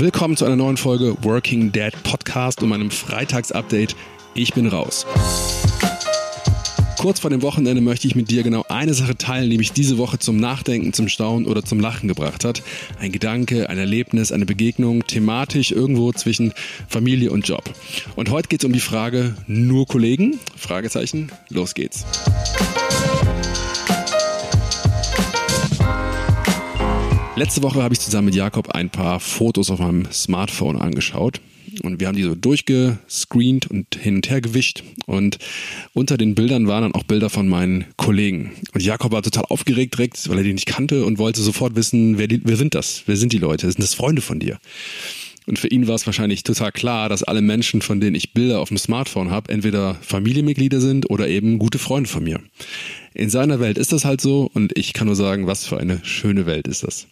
[0.00, 3.94] Willkommen zu einer neuen Folge Working Dad Podcast und meinem Freitagsupdate.
[4.32, 5.04] Ich bin raus.
[6.96, 9.98] Kurz vor dem Wochenende möchte ich mit dir genau eine Sache teilen, die mich diese
[9.98, 12.62] Woche zum Nachdenken, zum Staunen oder zum Lachen gebracht hat.
[12.98, 16.54] Ein Gedanke, ein Erlebnis, eine Begegnung, thematisch irgendwo zwischen
[16.88, 17.64] Familie und Job.
[18.16, 20.40] Und heute geht es um die Frage, nur Kollegen?
[20.56, 22.06] Fragezeichen, los geht's.
[27.40, 31.40] Letzte Woche habe ich zusammen mit Jakob ein paar Fotos auf meinem Smartphone angeschaut.
[31.82, 34.82] Und wir haben die so durchgescreent und hin und her gewischt.
[35.06, 35.38] Und
[35.94, 38.52] unter den Bildern waren dann auch Bilder von meinen Kollegen.
[38.74, 42.18] Und Jakob war total aufgeregt direkt, weil er die nicht kannte und wollte sofort wissen,
[42.18, 43.04] wer, die, wer sind das?
[43.06, 43.70] Wer sind die Leute?
[43.70, 44.58] Sind das Freunde von dir?
[45.46, 48.60] Und für ihn war es wahrscheinlich total klar, dass alle Menschen, von denen ich Bilder
[48.60, 52.38] auf dem Smartphone habe, entweder Familienmitglieder sind oder eben gute Freunde von mir.
[53.14, 56.00] In seiner Welt ist das halt so und ich kann nur sagen, was für eine
[56.04, 57.06] schöne Welt ist das.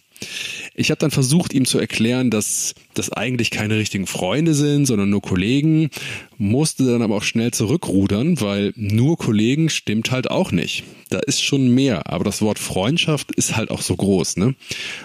[0.75, 5.09] Ich habe dann versucht, ihm zu erklären, dass das eigentlich keine richtigen Freunde sind, sondern
[5.09, 5.89] nur Kollegen,
[6.37, 10.83] musste dann aber auch schnell zurückrudern, weil nur Kollegen stimmt halt auch nicht.
[11.09, 14.55] Da ist schon mehr, aber das Wort Freundschaft ist halt auch so groß, ne?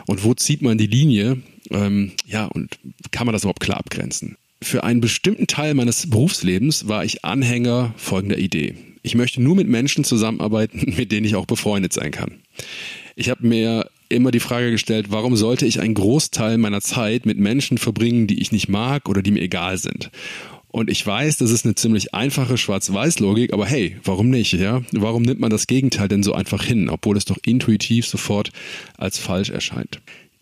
[0.06, 1.39] Und wo zieht man die Linie?
[1.71, 2.78] Ähm, ja, und
[3.11, 4.37] kann man das überhaupt klar abgrenzen?
[4.62, 8.75] Für einen bestimmten Teil meines Berufslebens war ich Anhänger folgender Idee.
[9.03, 12.41] Ich möchte nur mit Menschen zusammenarbeiten, mit denen ich auch befreundet sein kann.
[13.17, 17.39] Ich habe mir immer die Frage gestellt, warum sollte ich einen Großteil meiner Zeit mit
[17.39, 20.11] Menschen verbringen, die ich nicht mag oder die mir egal sind?
[20.69, 24.83] Und ich weiß, das ist eine ziemlich einfache Schwarz-Weiß-Logik, aber hey, warum nicht, ja?
[24.91, 28.51] Warum nimmt man das Gegenteil denn so einfach hin, obwohl es doch intuitiv sofort
[28.98, 30.01] als falsch erscheint?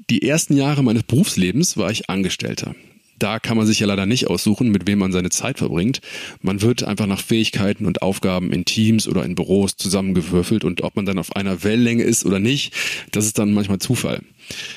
[0.09, 2.75] Die ersten Jahre meines Berufslebens war ich Angestellter
[3.23, 6.01] da kann man sich ja leider nicht aussuchen, mit wem man seine Zeit verbringt.
[6.41, 10.97] Man wird einfach nach Fähigkeiten und Aufgaben in Teams oder in Büros zusammengewürfelt und ob
[10.97, 12.75] man dann auf einer Wellenlänge ist oder nicht,
[13.13, 14.23] das ist dann manchmal Zufall.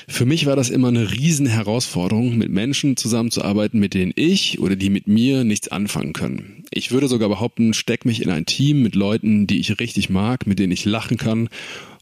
[0.06, 4.76] Für mich war das immer eine riesen Herausforderung, mit Menschen zusammenzuarbeiten, mit denen ich oder
[4.76, 6.64] die mit mir nichts anfangen können.
[6.70, 10.46] Ich würde sogar behaupten, steck mich in ein Team mit Leuten, die ich richtig mag,
[10.46, 11.48] mit denen ich lachen kann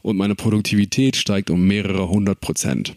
[0.03, 2.95] und meine Produktivität steigt um mehrere hundert Prozent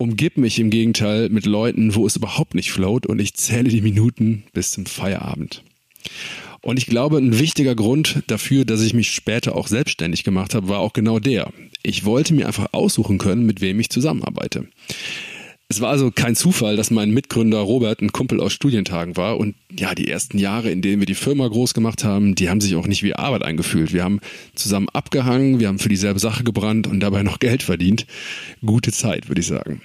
[0.00, 3.82] umgib mich im Gegenteil mit Leuten, wo es überhaupt nicht float und ich zähle die
[3.82, 5.62] Minuten bis zum Feierabend.
[6.62, 10.68] Und ich glaube, ein wichtiger Grund dafür, dass ich mich später auch selbstständig gemacht habe,
[10.68, 11.52] war auch genau der.
[11.82, 14.68] Ich wollte mir einfach aussuchen können, mit wem ich zusammenarbeite.
[15.70, 19.54] Es war also kein Zufall, dass mein Mitgründer Robert ein Kumpel aus Studientagen war und
[19.70, 22.74] ja, die ersten Jahre, in denen wir die Firma groß gemacht haben, die haben sich
[22.74, 23.92] auch nicht wie Arbeit eingefühlt.
[23.92, 24.18] Wir haben
[24.56, 28.08] zusammen abgehangen, wir haben für dieselbe Sache gebrannt und dabei noch Geld verdient.
[28.66, 29.80] Gute Zeit, würde ich sagen.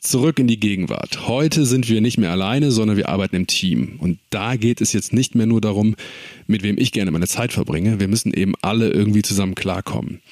[0.00, 1.28] Zurück in die Gegenwart.
[1.28, 3.96] Heute sind wir nicht mehr alleine, sondern wir arbeiten im Team.
[3.98, 5.96] Und da geht es jetzt nicht mehr nur darum,
[6.46, 8.00] mit wem ich gerne meine Zeit verbringe.
[8.00, 10.22] Wir müssen eben alle irgendwie zusammen klarkommen.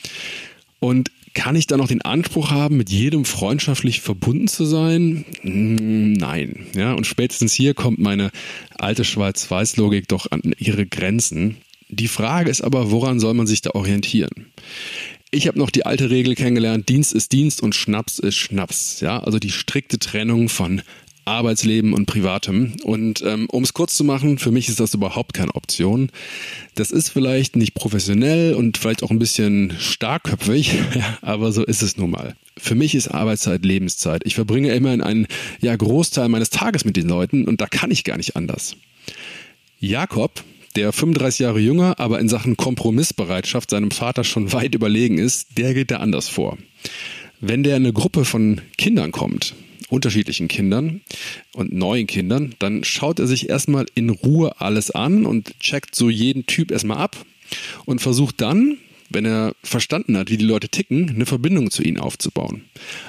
[0.81, 5.25] Und kann ich da noch den Anspruch haben, mit jedem freundschaftlich verbunden zu sein?
[5.43, 6.67] Hm, nein.
[6.75, 8.31] Ja, und spätestens hier kommt meine
[8.79, 11.57] alte Schwarz-Weiß-Logik doch an ihre Grenzen.
[11.89, 14.53] Die Frage ist aber, woran soll man sich da orientieren?
[15.31, 19.01] Ich habe noch die alte Regel kennengelernt, Dienst ist Dienst und Schnaps ist Schnaps.
[19.01, 20.83] Ja, also die strikte Trennung von
[21.25, 22.75] Arbeitsleben und Privatem.
[22.85, 26.11] Und ähm, um es kurz zu machen, für mich ist das überhaupt keine Option.
[26.75, 30.79] Das ist vielleicht nicht professionell und vielleicht auch ein bisschen starkköpfig,
[31.23, 32.35] aber so ist es nun mal.
[32.57, 34.23] Für mich ist Arbeitszeit Lebenszeit.
[34.25, 35.27] Ich verbringe immerhin einen
[35.61, 38.77] ja, Großteil meines Tages mit den Leuten und da kann ich gar nicht anders.
[39.81, 40.45] Jakob,
[40.77, 45.75] der 35 Jahre jünger, aber in Sachen Kompromissbereitschaft seinem Vater schon weit überlegen ist, der
[45.75, 46.59] geht da anders vor.
[47.41, 49.55] Wenn der in eine Gruppe von Kindern kommt,
[49.95, 51.01] unterschiedlichen Kindern
[51.53, 56.11] und neuen Kindern, dann schaut er sich erstmal in Ruhe alles an und checkt so
[56.11, 57.17] jeden Typ erstmal ab
[57.85, 58.79] und versucht dann,
[59.11, 62.63] wenn er verstanden hat, wie die Leute ticken, eine Verbindung zu ihnen aufzubauen.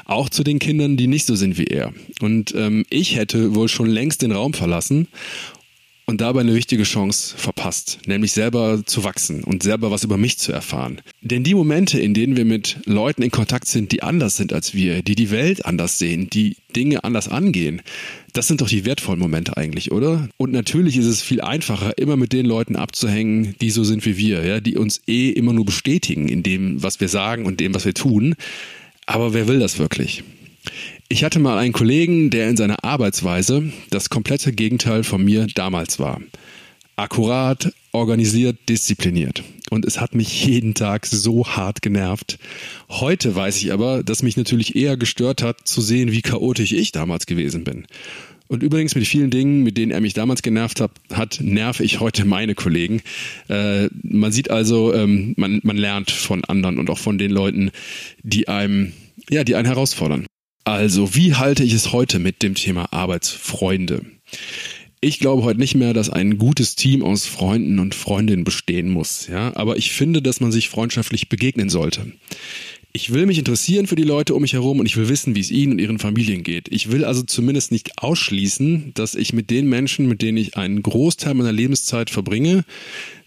[0.05, 1.93] Auch zu den Kindern, die nicht so sind wie er.
[2.21, 5.07] Und ähm, ich hätte wohl schon längst den Raum verlassen
[6.05, 10.37] und dabei eine wichtige Chance verpasst, nämlich selber zu wachsen und selber was über mich
[10.37, 11.01] zu erfahren.
[11.21, 14.73] Denn die Momente, in denen wir mit Leuten in Kontakt sind, die anders sind als
[14.73, 17.81] wir, die die Welt anders sehen, die Dinge anders angehen,
[18.33, 20.27] das sind doch die wertvollen Momente eigentlich, oder?
[20.37, 24.17] Und natürlich ist es viel einfacher, immer mit den Leuten abzuhängen, die so sind wie
[24.17, 27.73] wir, ja, die uns eh immer nur bestätigen in dem, was wir sagen und dem,
[27.73, 28.35] was wir tun.
[29.05, 30.23] Aber wer will das wirklich?
[31.07, 35.99] Ich hatte mal einen Kollegen, der in seiner Arbeitsweise das komplette Gegenteil von mir damals
[35.99, 36.21] war.
[36.95, 39.43] Akkurat, organisiert, diszipliniert.
[39.69, 42.37] Und es hat mich jeden Tag so hart genervt.
[42.89, 46.91] Heute weiß ich aber, dass mich natürlich eher gestört hat, zu sehen, wie chaotisch ich
[46.91, 47.85] damals gewesen bin.
[48.47, 51.99] Und übrigens mit vielen Dingen, mit denen er mich damals genervt hat, hat nerve ich
[51.99, 53.01] heute meine Kollegen.
[53.49, 57.71] Äh, man sieht also, ähm, man, man lernt von anderen und auch von den Leuten,
[58.21, 58.93] die einem,
[59.29, 60.27] ja, die einen herausfordern.
[60.65, 64.01] Also, wie halte ich es heute mit dem Thema Arbeitsfreunde?
[64.99, 69.27] Ich glaube heute nicht mehr, dass ein gutes Team aus Freunden und Freundinnen bestehen muss,
[69.27, 72.11] ja, aber ich finde, dass man sich freundschaftlich begegnen sollte.
[72.93, 75.41] Ich will mich interessieren für die Leute um mich herum und ich will wissen, wie
[75.41, 76.69] es ihnen und ihren Familien geht.
[76.71, 80.81] Ich will also zumindest nicht ausschließen, dass ich mit den Menschen, mit denen ich einen
[80.81, 82.65] Großteil meiner Lebenszeit verbringe,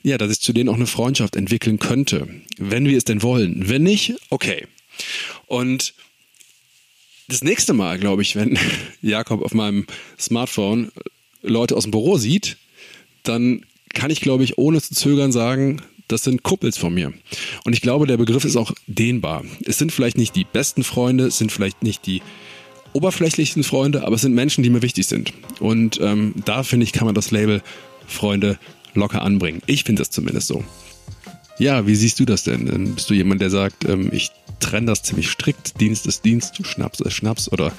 [0.02, 2.26] ja, dass ich zu denen auch eine Freundschaft entwickeln könnte,
[2.56, 3.68] wenn wir es denn wollen.
[3.68, 4.66] Wenn nicht, okay.
[5.46, 5.94] Und
[7.28, 8.58] das nächste Mal, glaube ich, wenn
[9.02, 9.86] Jakob auf meinem
[10.18, 10.90] Smartphone
[11.42, 12.56] Leute aus dem Büro sieht,
[13.22, 13.64] dann
[13.94, 17.12] kann ich, glaube ich, ohne zu zögern sagen, das sind Kuppels von mir.
[17.64, 19.44] Und ich glaube, der Begriff ist auch dehnbar.
[19.66, 22.22] Es sind vielleicht nicht die besten Freunde, es sind vielleicht nicht die
[22.94, 25.34] oberflächlichsten Freunde, aber es sind Menschen, die mir wichtig sind.
[25.60, 27.62] Und ähm, da finde ich, kann man das Label
[28.06, 28.58] Freunde
[28.94, 29.60] locker anbringen.
[29.66, 30.64] Ich finde das zumindest so.
[31.58, 32.94] Ja, wie siehst du das denn?
[32.94, 37.00] Bist du jemand, der sagt, ähm, ich trenne das ziemlich strikt, Dienst ist Dienst, Schnaps
[37.00, 37.50] ist Schnaps?
[37.50, 37.72] Oder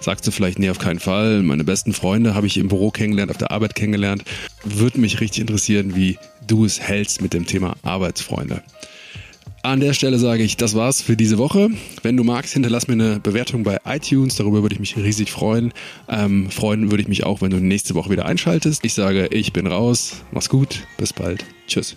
[0.00, 3.30] sagst du vielleicht, nee, auf keinen Fall, meine besten Freunde habe ich im Büro kennengelernt,
[3.30, 4.24] auf der Arbeit kennengelernt.
[4.64, 8.62] Würde mich richtig interessieren, wie du es hältst mit dem Thema Arbeitsfreunde.
[9.64, 11.70] An der Stelle sage ich, das war's für diese Woche.
[12.02, 14.36] Wenn du magst, hinterlass mir eine Bewertung bei iTunes.
[14.36, 15.72] Darüber würde ich mich riesig freuen.
[16.06, 18.84] Ähm, freuen würde ich mich auch, wenn du nächste Woche wieder einschaltest.
[18.84, 20.16] Ich sage, ich bin raus.
[20.32, 20.86] Mach's gut.
[20.98, 21.46] Bis bald.
[21.66, 21.96] Tschüss.